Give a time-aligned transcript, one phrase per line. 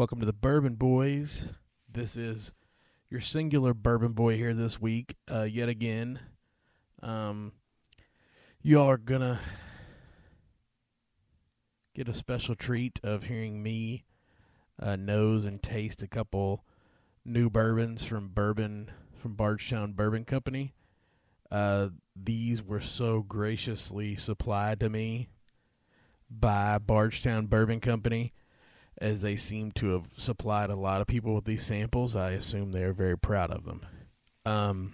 [0.00, 1.46] Welcome to the Bourbon Boys.
[1.86, 2.54] This is
[3.10, 6.18] your singular Bourbon Boy here this week, uh, yet again.
[7.02, 7.52] Um,
[8.62, 9.38] you all are gonna
[11.94, 14.06] get a special treat of hearing me
[14.78, 16.64] uh, nose and taste a couple
[17.22, 20.72] new bourbons from Bourbon from Bardstown Bourbon Company.
[21.50, 25.28] Uh, these were so graciously supplied to me
[26.30, 28.32] by Bardstown Bourbon Company
[29.00, 32.14] as they seem to have supplied a lot of people with these samples.
[32.14, 33.86] I assume they're very proud of them.
[34.44, 34.92] Um,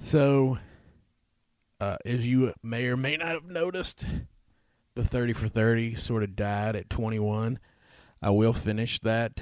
[0.00, 0.58] so,
[1.80, 4.06] uh, as you may or may not have noticed,
[4.94, 7.58] the 30 for 30 sort of died at 21.
[8.22, 9.40] I will finish that.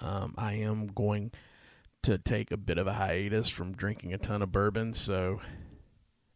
[0.00, 1.32] Um, I am going
[2.02, 5.40] to take a bit of a hiatus from drinking a ton of bourbon, so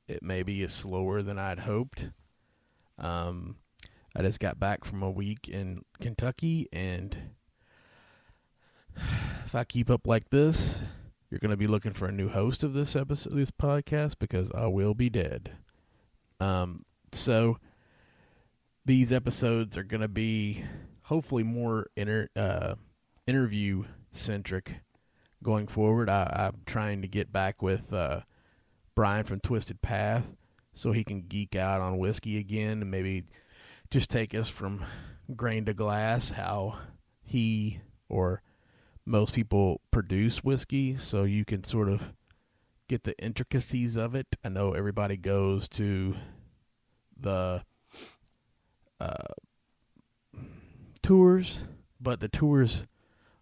[0.07, 2.11] it may be slower than I'd hoped.
[2.99, 3.57] Um,
[4.17, 7.17] I just got back from a week in Kentucky, and
[9.45, 10.83] if I keep up like this,
[11.31, 14.53] you're going to be looking for a new host of this episode, this podcast, because
[14.53, 15.53] I will be dead.
[16.39, 17.59] Um, so
[18.85, 20.65] these episodes are going to be
[21.03, 22.75] hopefully more inter, uh,
[23.27, 24.75] interview centric
[25.43, 26.09] going forward.
[26.09, 28.21] I, am trying to get back with uh,
[28.95, 30.37] Brian from Twisted Path
[30.73, 33.25] so he can geek out on whiskey again and maybe
[33.95, 34.85] just take us from
[35.37, 36.77] grain to glass how
[37.23, 37.79] he
[38.09, 38.43] or
[39.07, 42.13] most people produce whiskey so you can sort of
[42.89, 44.27] get the intricacies of it.
[44.45, 46.17] I know everybody goes to
[47.17, 47.63] the
[48.99, 49.35] uh,
[51.01, 51.63] tours,
[52.01, 52.89] but the tours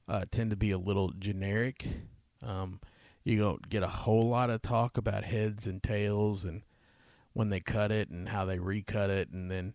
[0.06, 1.86] uh, tend to be a little generic.
[2.42, 2.78] Um,
[3.24, 6.60] you don't get a whole lot of talk about heads and tails and
[7.32, 9.72] when they cut it and how they recut it and then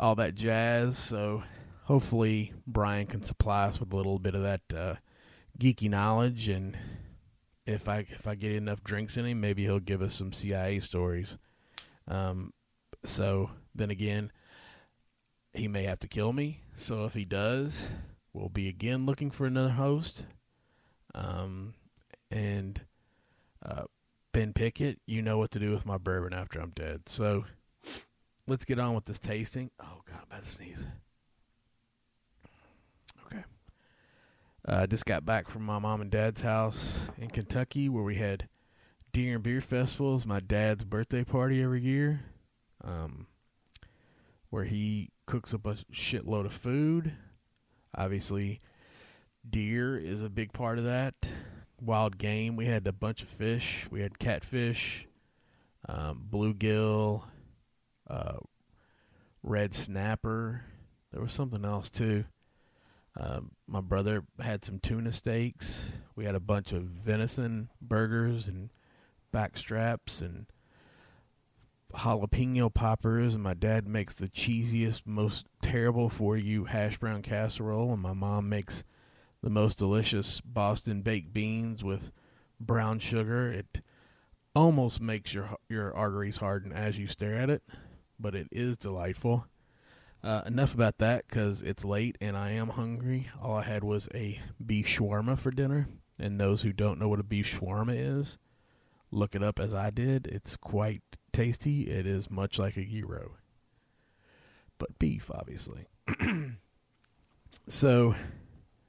[0.00, 0.98] all that jazz.
[0.98, 1.44] So
[1.84, 4.94] hopefully Brian can supply us with a little bit of that uh,
[5.58, 6.76] geeky knowledge, and
[7.66, 10.80] if I if I get enough drinks in him, maybe he'll give us some CIA
[10.80, 11.38] stories.
[12.08, 12.52] Um,
[13.04, 14.32] so then again,
[15.52, 16.62] he may have to kill me.
[16.74, 17.88] So if he does,
[18.32, 20.24] we'll be again looking for another host.
[21.14, 21.74] Um,
[22.30, 22.80] and
[23.64, 23.84] uh,
[24.32, 27.02] Ben Pickett, you know what to do with my bourbon after I'm dead.
[27.06, 27.44] So
[28.50, 29.70] let's get on with this tasting.
[29.80, 30.84] Oh God, I'm about to sneeze.
[33.26, 33.44] Okay.
[34.66, 38.16] I uh, just got back from my mom and dad's house in Kentucky where we
[38.16, 38.48] had
[39.12, 42.22] Deer and Beer Festivals, my dad's birthday party every year.
[42.82, 43.28] Um,
[44.48, 47.12] where he cooks up a shitload of food.
[47.96, 48.60] Obviously,
[49.48, 51.14] deer is a big part of that.
[51.80, 52.56] Wild game.
[52.56, 53.86] We had a bunch of fish.
[53.92, 55.06] We had catfish,
[55.88, 57.22] um, bluegill,
[58.10, 58.38] uh,
[59.42, 60.64] red snapper.
[61.12, 62.24] There was something else too.
[63.18, 65.92] Uh, my brother had some tuna steaks.
[66.16, 68.70] We had a bunch of venison burgers and
[69.32, 70.46] back straps and
[71.94, 73.34] jalapeno poppers.
[73.34, 77.92] And my dad makes the cheesiest, most terrible for you hash brown casserole.
[77.92, 78.84] And my mom makes
[79.42, 82.12] the most delicious Boston baked beans with
[82.60, 83.50] brown sugar.
[83.50, 83.82] It
[84.54, 87.62] almost makes your your arteries harden as you stare at it
[88.20, 89.46] but it is delightful.
[90.22, 93.28] Uh, enough about that because it's late and I am hungry.
[93.40, 95.88] All I had was a beef shawarma for dinner.
[96.18, 98.36] And those who don't know what a beef shawarma is,
[99.10, 100.26] look it up as I did.
[100.26, 101.84] It's quite tasty.
[101.84, 103.36] It is much like a gyro,
[104.78, 105.86] but beef, obviously.
[107.68, 108.14] so,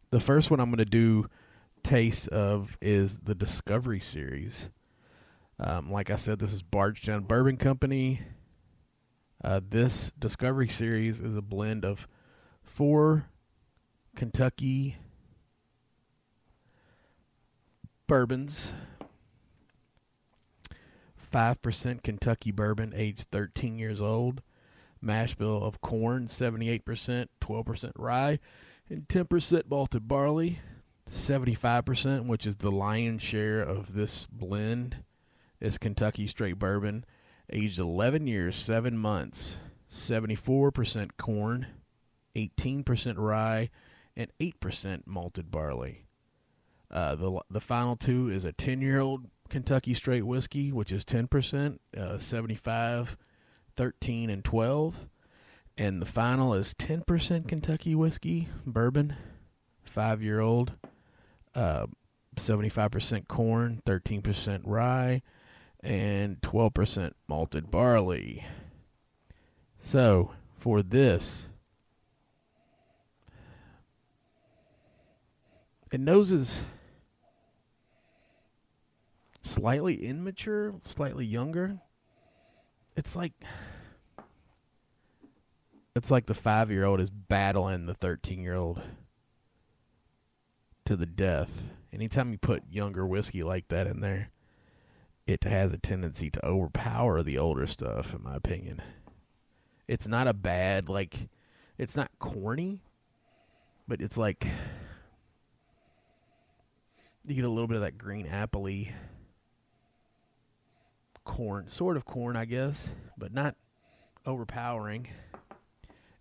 [0.09, 1.27] the first one I'm going to do
[1.83, 4.69] taste of is the Discovery series.
[5.59, 8.21] Um, like I said, this is Bardstown Bourbon Company.
[9.43, 12.07] Uh, this Discovery Series is a blend of
[12.61, 13.25] four
[14.15, 14.97] Kentucky
[18.05, 18.73] bourbons,
[21.33, 24.43] 5% Kentucky bourbon aged 13 years old,
[25.01, 28.39] mash bill of corn, 78%, 12% rye,
[28.89, 30.59] and 10% malted barley.
[31.09, 35.03] 75%, which is the lion's share of this blend,
[35.59, 37.05] is Kentucky straight bourbon
[37.51, 39.57] aged 11 years, 7 months,
[39.89, 41.67] 74% corn,
[42.35, 43.69] 18% rye,
[44.15, 46.05] and 8% malted barley.
[46.89, 51.05] Uh, the the final two is a 10 year old Kentucky straight whiskey, which is
[51.05, 53.17] 10%, uh, 75,
[53.75, 55.07] 13, and 12.
[55.77, 59.15] And the final is 10% Kentucky whiskey, bourbon,
[59.83, 60.73] five year old,
[61.55, 61.87] uh,
[62.35, 65.21] 75% corn, 13% rye,
[65.83, 68.45] and 12% malted barley.
[69.79, 71.47] So, for this,
[75.91, 76.61] it noses
[79.41, 81.79] slightly immature, slightly younger.
[82.95, 83.33] It's like
[85.95, 88.81] it's like the five year old is battling the thirteen year old
[90.85, 91.71] to the death.
[91.91, 94.29] Anytime you put younger whiskey like that in there,
[95.31, 98.81] it has a tendency to overpower the older stuff, in my opinion.
[99.87, 101.29] It's not a bad like
[101.77, 102.83] it's not corny,
[103.87, 104.45] but it's like
[107.25, 108.91] you get a little bit of that green appley
[111.23, 113.55] corn, sort of corn, I guess, but not
[114.25, 115.07] overpowering.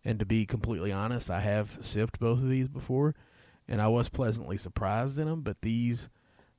[0.04, 3.14] And to be completely honest, I have sipped both of these before,
[3.68, 5.42] and I was pleasantly surprised in them.
[5.42, 6.08] But these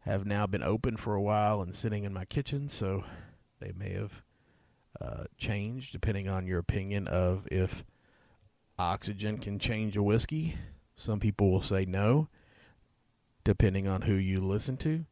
[0.01, 3.03] have now been open for a while and sitting in my kitchen, so
[3.59, 4.21] they may have
[4.99, 7.85] uh, changed depending on your opinion of if
[8.77, 10.55] oxygen can change a whiskey.
[10.95, 12.27] Some people will say no,
[13.43, 15.05] depending on who you listen to.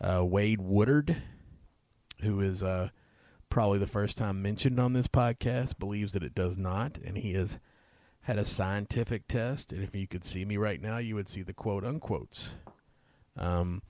[0.00, 1.16] Uh, Wade Woodard,
[2.20, 2.90] who is uh,
[3.48, 7.32] probably the first time mentioned on this podcast, believes that it does not, and he
[7.32, 7.58] has
[8.22, 9.72] had a scientific test.
[9.72, 12.50] And if you could see me right now, you would see the quote unquotes.
[13.38, 13.82] Um,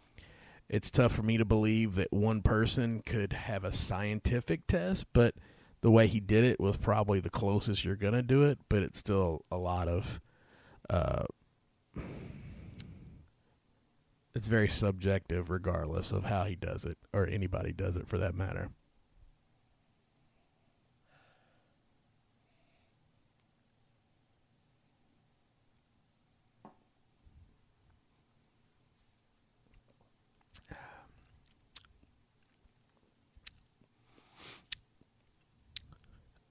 [0.68, 5.34] it's tough for me to believe that one person could have a scientific test, but
[5.80, 8.82] the way he did it was probably the closest you're going to do it, but
[8.82, 10.20] it's still a lot of.
[10.90, 11.24] Uh,
[14.34, 18.34] it's very subjective, regardless of how he does it, or anybody does it for that
[18.34, 18.68] matter.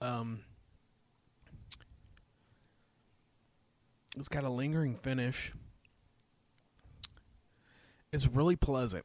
[0.06, 0.42] Um,
[4.16, 5.52] it's got a lingering finish.
[8.14, 9.04] It's really pleasant.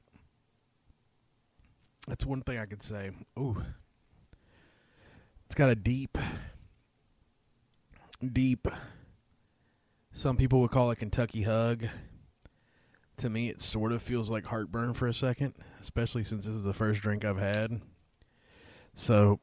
[2.06, 3.12] That's one thing I could say.
[3.38, 3.64] Ooh.
[5.46, 6.18] It's got a deep,
[8.32, 8.68] deep,
[10.12, 11.86] some people would call it Kentucky hug.
[13.16, 16.62] To me, it sort of feels like heartburn for a second, especially since this is
[16.62, 17.80] the first drink I've had.
[18.94, 19.40] So,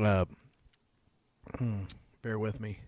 [0.00, 0.24] uh,
[2.22, 2.80] bear with me.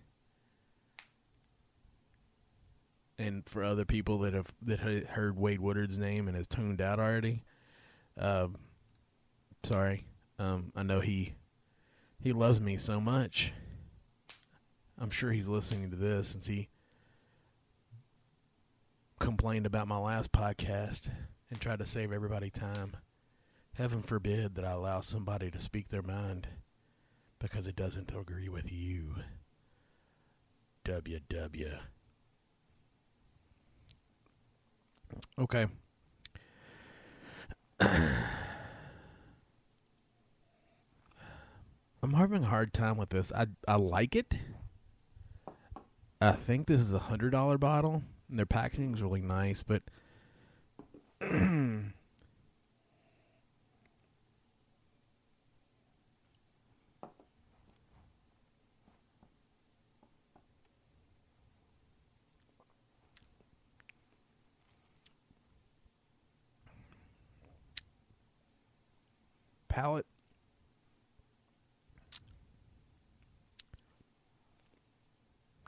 [3.17, 6.99] And for other people that have that heard Wade Woodard's name and has tuned out
[6.99, 7.43] already,
[8.19, 8.47] uh,
[9.63, 10.05] sorry.
[10.37, 11.33] Um, I know he
[12.19, 13.53] he loves me so much.
[14.99, 16.69] I'm sure he's listening to this since he
[19.19, 21.09] complained about my last podcast
[21.49, 22.97] and tried to save everybody time.
[23.77, 26.47] Heaven forbid that I allow somebody to speak their mind
[27.45, 29.17] because it doesn't agree with you.
[30.83, 31.77] WW.
[35.39, 35.67] Okay.
[37.79, 38.03] I'm
[42.15, 43.31] having a hard time with this.
[43.31, 44.39] I I like it.
[46.19, 48.01] I think this is a hundred dollar bottle.
[48.27, 49.83] And their packaging is really nice, but
[69.75, 70.05] palate.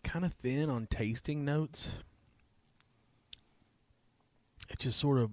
[0.02, 1.92] Kind of thin on tasting notes.
[4.70, 5.32] It just sort of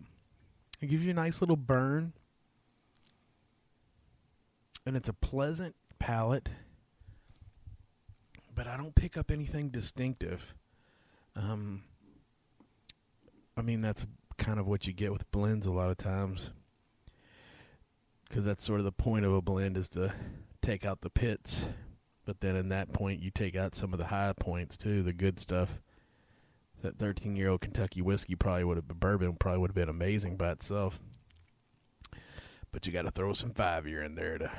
[0.80, 2.14] it gives you a nice little burn.
[4.84, 6.50] And it's a pleasant palate.
[8.56, 10.52] But I don't pick up anything distinctive.
[11.36, 11.84] Um
[13.56, 14.04] I mean that's
[14.36, 16.50] kind of what you get with blends a lot of times
[18.34, 20.12] because that's sort of the point of a blend is to
[20.60, 21.68] take out the pits.
[22.24, 25.12] But then in that point, you take out some of the high points too, the
[25.12, 25.78] good stuff.
[26.82, 29.88] That 13 year old Kentucky whiskey probably would have been bourbon, probably would have been
[29.88, 30.98] amazing by itself.
[32.72, 34.50] But you got to throw some five year in there to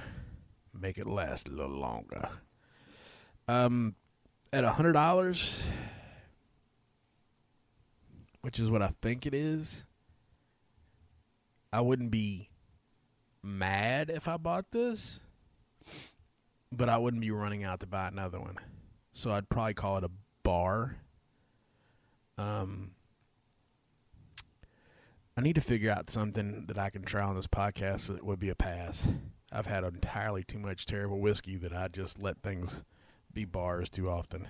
[0.74, 2.30] make it last a little longer.
[3.50, 3.96] Um,
[4.54, 5.68] at a hundred dollars,
[8.40, 9.84] which is what I think it is,
[11.74, 12.52] I wouldn't be
[13.46, 15.22] mad if I bought this,
[16.72, 18.58] but I wouldn't be running out to buy another one.
[19.14, 20.12] So I'd probably call it a
[20.44, 20.98] bar.
[22.38, 22.92] Um,
[25.38, 28.40] I need to figure out something that I can try on this podcast that would
[28.40, 29.08] be a pass.
[29.52, 32.84] I've had entirely too much terrible whiskey that I just let things
[33.34, 34.48] be bars too often.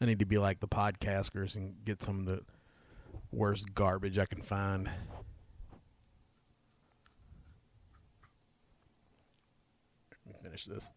[0.00, 2.42] I need to be like the podcasters and get some of the
[3.32, 4.90] worst garbage I can find.
[10.26, 10.88] Let me finish this.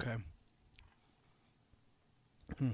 [0.00, 0.16] Okay.
[2.58, 2.70] Hmm.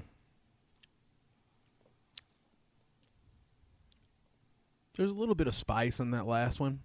[4.95, 6.81] There's a little bit of spice in that last one.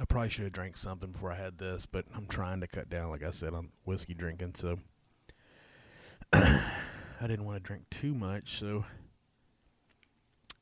[0.00, 2.88] I probably should have drank something before I had this, but I'm trying to cut
[2.88, 4.78] down, like I said, on whiskey drinking, so
[6.32, 6.70] I
[7.20, 8.84] didn't want to drink too much, so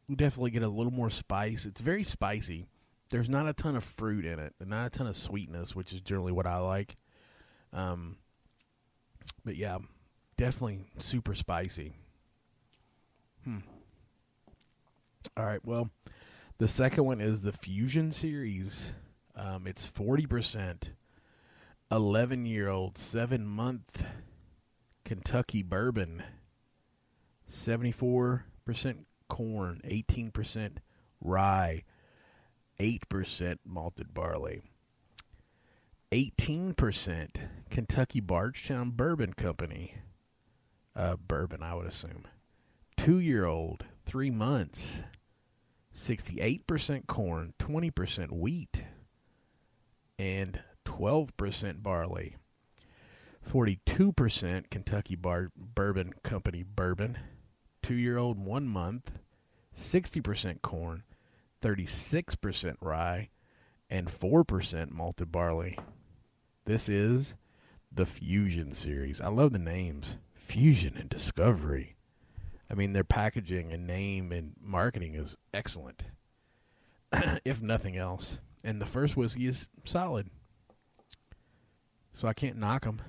[0.08, 1.64] we definitely get a little more spice.
[1.64, 2.66] It's very spicy.
[3.10, 5.92] There's not a ton of fruit in it, and not a ton of sweetness, which
[5.92, 6.96] is generally what I like.
[7.72, 8.16] Um,
[9.44, 9.78] but yeah,
[10.36, 11.92] definitely super spicy.
[13.44, 13.58] Hmm.
[15.36, 15.64] All right.
[15.64, 15.90] Well,
[16.58, 18.92] the second one is the Fusion series.
[19.36, 20.92] Um, it's forty percent.
[21.90, 24.04] Eleven year old, seven month
[25.04, 26.22] Kentucky bourbon.
[27.46, 30.80] Seventy four percent corn, eighteen percent
[31.20, 31.84] rye,
[32.78, 34.62] eight percent malted barley.
[36.12, 37.36] 18%
[37.70, 39.94] Kentucky Bardstown Bourbon Company.
[40.96, 42.24] Uh, bourbon, I would assume.
[42.96, 45.04] Two year old, three months.
[45.94, 48.84] 68% corn, 20% wheat,
[50.20, 52.36] and 12% barley.
[53.48, 57.16] 42% Kentucky Bar- Bourbon Company bourbon.
[57.82, 59.12] Two year old, one month.
[59.74, 61.04] 60% corn,
[61.62, 63.30] 36% rye,
[63.88, 65.78] and 4% malted barley.
[66.66, 67.34] This is
[67.90, 69.22] the Fusion series.
[69.22, 71.96] I love the names Fusion and Discovery.
[72.70, 76.02] I mean, their packaging and name and marketing is excellent,
[77.44, 78.40] if nothing else.
[78.62, 80.28] And the first whiskey is solid.
[82.12, 83.00] So I can't knock them.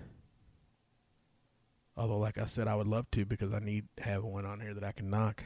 [1.98, 4.60] Although, like I said, I would love to because I need to have one on
[4.60, 5.44] here that I can knock.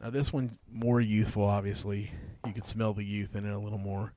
[0.00, 2.12] Now this one's more youthful, obviously.
[2.46, 4.12] You can smell the youth in it a little more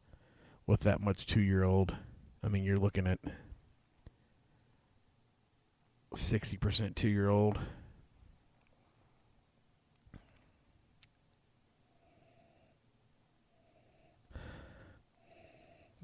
[0.67, 1.96] with that much two year old.
[2.43, 3.19] I mean, you're looking at
[6.13, 7.60] 60% two year old.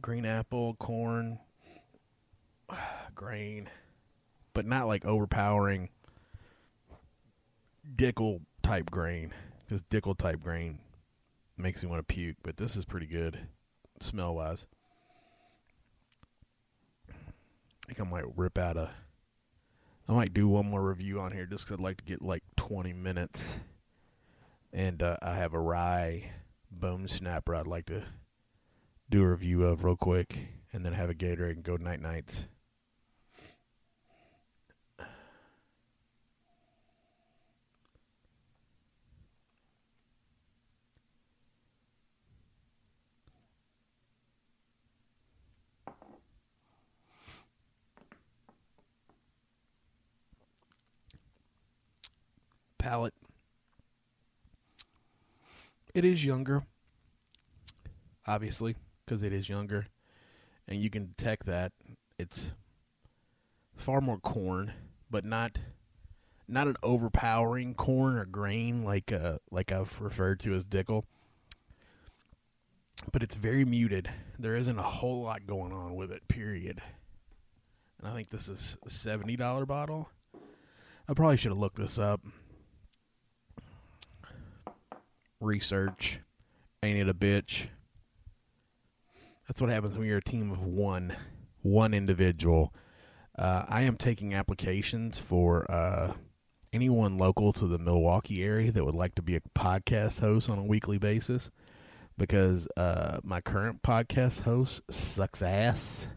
[0.05, 1.39] Green apple, corn,
[3.15, 3.67] grain,
[4.53, 5.89] but not like overpowering
[7.95, 10.77] Dickel type grain because Dickel type grain
[11.57, 12.35] makes me want to puke.
[12.43, 13.47] But this is pretty good,
[13.99, 14.67] smell wise.
[17.09, 17.13] I
[17.87, 18.91] think I might rip out a.
[20.07, 22.43] I might do one more review on here just because I'd like to get like
[22.57, 23.59] 20 minutes.
[24.71, 26.31] And uh, I have a rye
[26.69, 28.03] bone snapper I'd like to
[29.09, 30.37] do a review of real quick.
[30.73, 32.49] And then have a Gatorade and go night nights.
[52.85, 53.15] palate.
[55.95, 56.67] It is younger,
[58.27, 59.87] obviously, because it is younger,
[60.67, 61.71] and you can detect that
[62.17, 62.53] it's
[63.75, 64.73] far more corn,
[65.09, 65.59] but not
[66.47, 71.03] not an overpowering corn or grain like uh like I've referred to as Dickel.
[73.11, 74.09] But it's very muted.
[74.39, 76.27] There isn't a whole lot going on with it.
[76.27, 76.81] Period.
[77.99, 80.09] And I think this is a seventy dollar bottle.
[81.07, 82.21] I probably should have looked this up
[85.39, 86.19] research.
[86.83, 87.67] Ain't it a bitch?
[89.47, 91.15] That's what happens when you're a team of one,
[91.61, 92.73] one individual.
[93.37, 96.13] Uh, I am taking applications for uh,
[96.73, 100.57] anyone local to the Milwaukee area that would like to be a podcast host on
[100.57, 101.51] a weekly basis
[102.17, 106.07] because uh, my current podcast host sucks ass.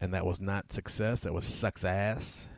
[0.00, 2.48] And that was not success, that was sucks ass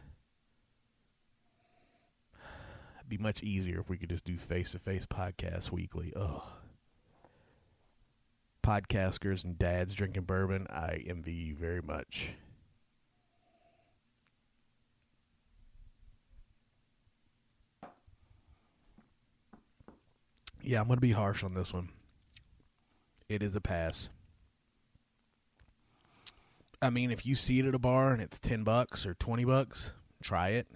[3.09, 6.13] be much easier if we could just do face to face podcasts weekly.
[6.15, 6.43] Ugh.
[8.69, 12.33] Podcasters and dads drinking bourbon, I envy you very much.
[20.63, 21.89] Yeah, I'm going to be harsh on this one.
[23.29, 24.11] It is a pass.
[26.83, 29.47] I mean, if you see it at a bar and it's 10 bucks or 20
[29.47, 30.67] bucks, try it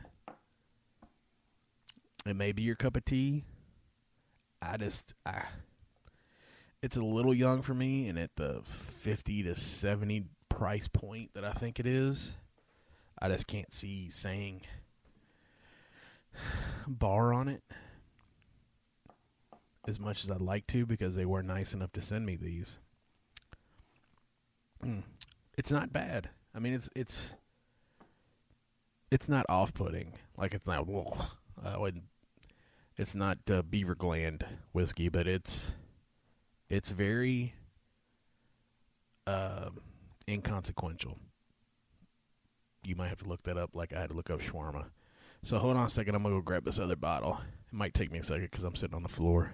[2.27, 3.45] it may be your cup of tea.
[4.61, 5.43] I just I
[6.83, 11.45] it's a little young for me and at the 50 to 70 price point that
[11.45, 12.37] I think it is,
[13.21, 14.63] I just can't see saying
[16.87, 17.63] bar on it
[19.87, 22.79] as much as I'd like to because they were nice enough to send me these.
[24.85, 25.03] Mm.
[25.57, 26.31] It's not bad.
[26.55, 27.35] I mean, it's it's
[29.11, 30.15] it's not off-putting.
[30.37, 30.89] Like it's not.
[30.89, 31.27] Ugh,
[31.65, 32.05] I wouldn't.
[32.97, 35.75] It's not uh, beaver gland whiskey, but it's
[36.73, 37.53] it's very
[39.27, 39.69] uh,
[40.27, 41.19] inconsequential.
[42.83, 44.87] You might have to look that up, like I had to look up shawarma.
[45.43, 46.15] So hold on a second.
[46.15, 47.39] I'm gonna go grab this other bottle.
[47.71, 49.53] It might take me a second because I'm sitting on the floor.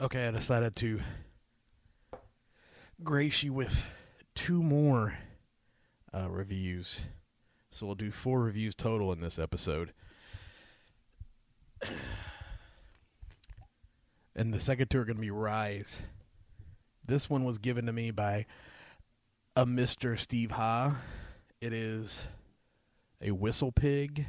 [0.00, 1.00] Okay, I decided to
[3.02, 3.84] grace you with
[4.36, 5.18] two more
[6.14, 7.02] uh, reviews.
[7.72, 9.92] So we'll do four reviews total in this episode.
[14.36, 16.00] And the second two are going to be Ryes.
[17.04, 18.46] This one was given to me by
[19.56, 20.16] a Mr.
[20.16, 20.96] Steve Ha.
[21.60, 22.28] It is
[23.20, 24.26] a whistle pig,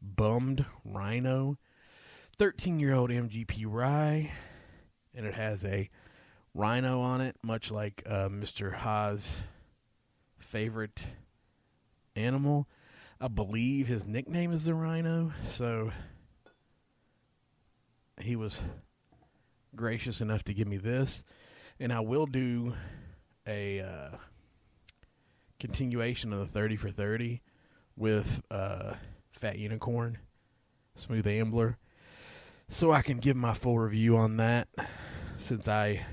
[0.00, 1.58] bummed rhino,
[2.38, 4.30] 13 year old MGP rye
[5.14, 5.88] and it has a
[6.52, 8.74] rhino on it, much like uh, Mr.
[8.74, 9.42] Ha's
[10.38, 11.06] favorite
[12.14, 12.68] animal.
[13.18, 15.90] I believe his nickname is the rhino, so
[18.20, 18.62] he was
[19.74, 21.24] gracious enough to give me this.
[21.80, 22.74] And I will do
[23.46, 24.16] a uh,
[25.58, 27.40] continuation of the 30 for 30
[27.96, 28.94] with uh,
[29.32, 30.18] Fat Unicorn,
[30.94, 31.78] Smooth Ambler
[32.68, 34.68] so I can give my full review on that
[35.38, 36.04] since I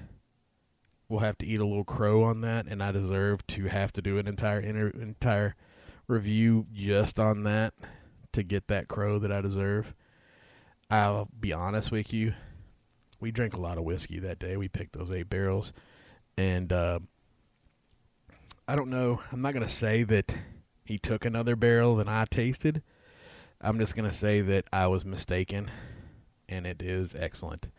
[1.10, 4.02] will have to eat a little crow on that and I deserve to have to
[4.02, 5.56] do an entire inter- entire
[6.08, 7.74] review just on that
[8.34, 9.94] to get that crow that I deserve.
[10.90, 12.34] I'll be honest with you.
[13.20, 14.58] We drank a lot of whiskey that day.
[14.58, 15.74] We picked those eight barrels
[16.38, 17.00] and uh,
[18.68, 19.22] I don't know.
[19.32, 20.38] I'm not going to say that
[20.86, 22.82] he took another barrel than I tasted.
[23.62, 25.72] I'm just going to say that I was mistaken
[26.50, 27.70] and it is excellent.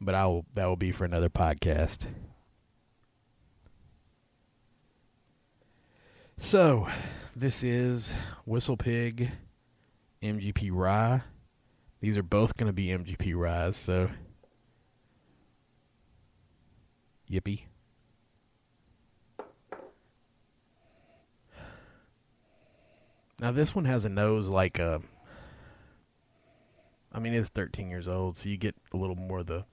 [0.00, 2.06] But I will that will be for another podcast.
[6.40, 6.86] So,
[7.34, 9.30] this is Whistle Pig
[10.22, 11.22] MGP Rye.
[12.00, 14.08] These are both going to be MGP Ryes, so
[17.28, 17.62] yippee.
[23.40, 25.00] Now this one has a nose like a
[27.12, 29.64] I mean, it's 13 years old, so you get a little more of the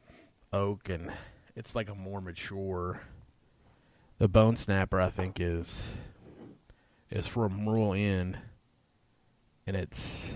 [0.54, 1.12] oak, and
[1.56, 3.02] it's like a more mature.
[4.18, 5.90] The bone snapper, I think, is
[7.12, 8.38] is from Rural Inn,
[9.68, 10.34] and it's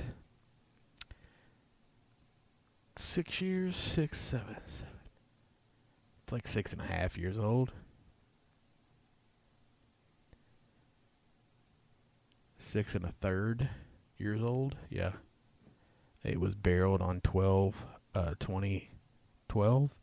[2.97, 4.87] six years, six, seven, seven.
[6.23, 7.71] It's like six and a half years old.
[12.57, 13.69] Six and a third
[14.17, 15.13] years old, yeah.
[16.23, 19.95] It was barreled on 12, uh, 2012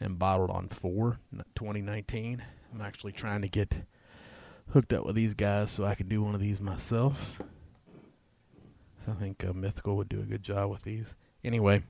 [0.00, 1.18] and bottled on 4,
[1.54, 2.42] 2019.
[2.72, 3.86] I'm actually trying to get
[4.70, 7.38] hooked up with these guys so I can do one of these myself.
[9.04, 11.14] So I think uh, Mythical would do a good job with these.
[11.42, 11.82] Anyway,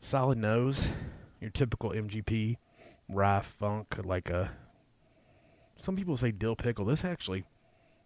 [0.00, 0.88] solid nose,
[1.40, 2.56] your typical MGP
[3.08, 4.50] rye funk, like a.
[5.76, 6.84] Some people say dill pickle.
[6.84, 7.44] This actually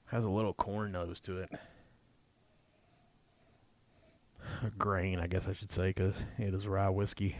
[0.07, 1.51] has a little corn nose to it
[4.71, 7.37] grain, I guess I should say, because it is rye whiskey.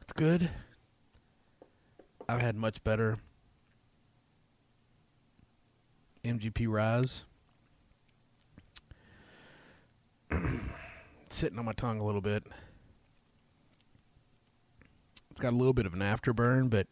[0.00, 0.50] That's good.
[2.28, 3.18] I've had much better
[6.24, 7.24] MGP Ryes.
[11.34, 12.44] Sitting on my tongue a little bit.
[15.32, 16.86] It's got a little bit of an afterburn, but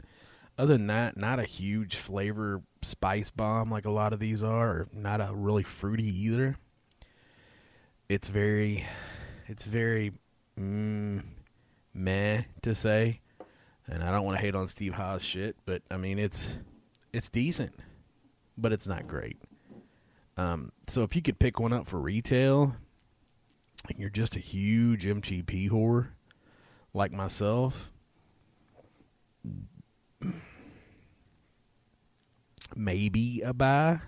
[0.59, 4.69] other than that, not a huge flavor spice bomb like a lot of these are,
[4.69, 6.57] or not a really fruity either.
[8.09, 8.85] It's very,
[9.47, 10.11] it's very
[10.59, 11.23] mm,
[11.95, 13.21] meh to say,
[13.87, 16.53] and I don't want to hate on Steve Haas shit, but I mean it's
[17.13, 17.79] it's decent,
[18.59, 19.41] but it's not great.
[20.37, 22.75] Um, so if you could pick one up for retail,
[23.89, 26.09] and you're just a huge MGP whore
[26.95, 27.91] like myself,
[32.77, 34.01] maybe a buy.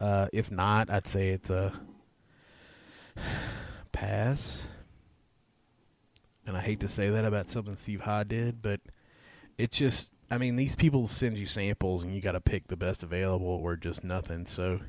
[0.00, 1.72] Uh, if not, I'd say it's a
[3.92, 4.68] pass.
[6.46, 8.80] And I hate to say that about something Steve Ha did, but
[9.56, 12.76] it's just, I mean, these people send you samples and you got to pick the
[12.76, 14.44] best available or just nothing.
[14.46, 14.80] So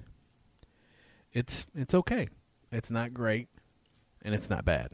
[1.32, 2.28] it's it's okay.
[2.72, 3.48] It's not great,
[4.26, 4.90] and it's not bad.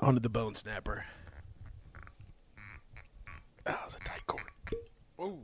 [0.00, 1.04] Onto the bone snapper.
[3.66, 4.50] Oh, it's a tight cord.
[5.18, 5.38] Oh.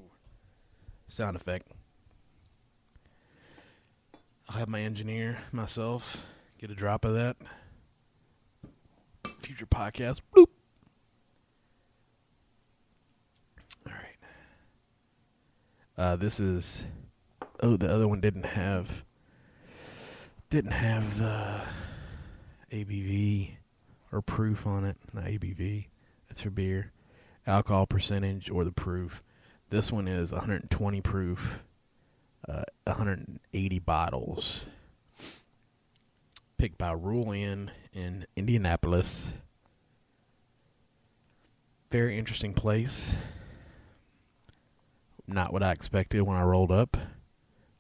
[1.09, 1.69] Sound effect.
[4.49, 6.17] I'll have my engineer, myself,
[6.59, 7.37] get a drop of that.
[9.41, 10.23] Future podcast.
[10.35, 10.47] Bloop.
[13.87, 14.17] All right.
[15.99, 16.85] Uh, this is.
[17.61, 19.06] Oh, the other one didn't have.
[20.49, 21.61] Didn't have the
[22.73, 23.57] ABV
[24.13, 24.97] or proof on it.
[25.13, 25.87] Not ABV.
[26.29, 26.93] That's for beer.
[27.47, 29.25] Alcohol percentage or the proof.
[29.71, 31.65] This one is 120 proof,
[32.49, 34.67] uh, 180 bottles.
[36.59, 39.33] Picked by Rural Inn in Indianapolis.
[41.91, 43.17] Very interesting place.
[45.27, 46.97] Not what I expected when I rolled up.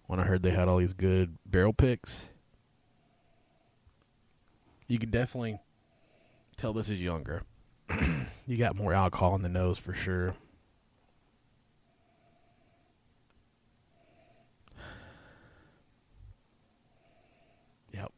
[0.07, 2.27] When I heard they had all these good barrel picks.
[4.88, 5.59] You could definitely
[6.57, 7.42] tell this is younger.
[8.46, 10.35] you got more alcohol in the nose for sure.
[17.92, 18.12] Yep.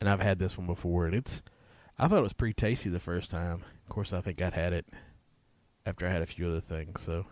[0.00, 1.42] And I've had this one before, and it's.
[1.96, 3.62] I thought it was pretty tasty the first time.
[3.84, 4.86] Of course, I think I'd had it
[5.86, 7.00] after I had a few other things.
[7.00, 7.26] So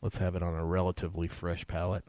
[0.00, 2.04] let's have it on a relatively fresh palate.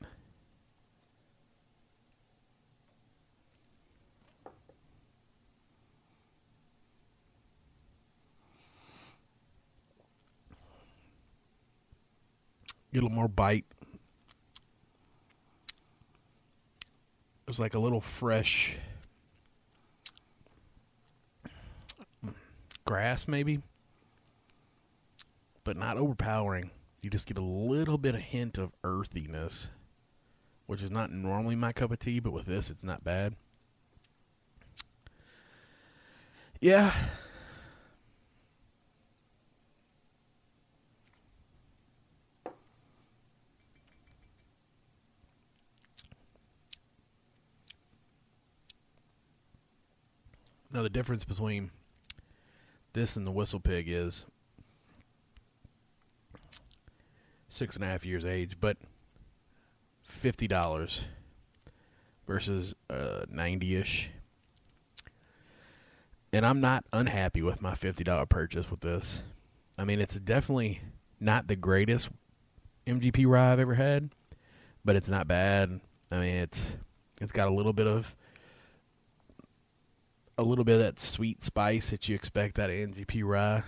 [12.93, 13.65] Get a little more bite.
[17.41, 18.77] It was like a little fresh
[22.85, 23.61] grass, maybe,
[25.63, 26.71] but not overpowering.
[27.01, 29.69] You just get a little bit of hint of earthiness,
[30.67, 33.35] which is not normally my cup of tea, but with this, it's not bad.
[36.59, 36.93] Yeah,
[50.73, 51.71] Now the difference between
[52.93, 54.25] this and the Whistle Pig is
[57.49, 58.77] six and a half years age, but
[60.01, 61.07] fifty dollars
[62.25, 64.11] versus uh, ninety ish.
[66.33, 69.23] And I'm not unhappy with my fifty dollar purchase with this.
[69.77, 70.81] I mean, it's definitely
[71.19, 72.09] not the greatest
[72.87, 74.11] MGP rye I've ever had,
[74.85, 75.81] but it's not bad.
[76.09, 76.77] I mean, it's
[77.19, 78.15] it's got a little bit of
[80.41, 83.63] a little bit of that sweet spice that you expect out of MGP rye.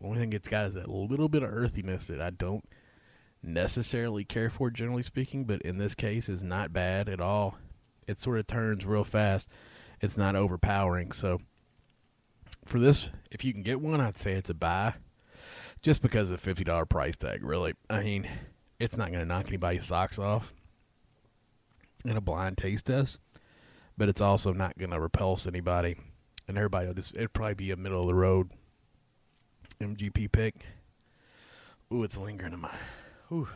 [0.00, 2.64] The only thing it's got is that little bit of earthiness that I don't
[3.40, 7.56] necessarily care for, generally speaking, but in this case is not bad at all.
[8.08, 9.48] It sort of turns real fast.
[10.00, 11.12] It's not overpowering.
[11.12, 11.40] So
[12.64, 14.94] for this, if you can get one, I'd say it's a buy.
[15.82, 17.74] Just because of the fifty dollar price tag, really.
[17.90, 18.28] I mean,
[18.80, 20.52] it's not gonna knock anybody's socks off
[22.04, 23.18] in a blind taste test
[23.96, 25.96] but it's also not going to repulse anybody,
[26.48, 28.50] and everybody will just it'd probably be a middle of the road
[29.80, 30.54] MGP pick.
[31.92, 32.74] Ooh, it's lingering in my
[33.30, 33.48] ooh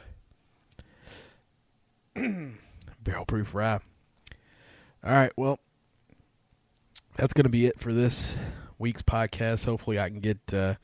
[3.02, 3.80] barrel proof rye.
[5.04, 5.60] All right, well,
[7.14, 8.34] that's going to be it for this
[8.78, 9.64] week's podcast.
[9.64, 10.74] Hopefully, I can get uh,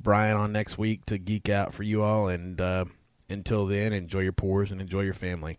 [0.00, 2.28] Brian on next week to geek out for you all.
[2.28, 2.86] And uh,
[3.28, 5.58] until then, enjoy your pours and enjoy your family.